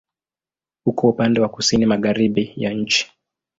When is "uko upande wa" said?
0.85-1.49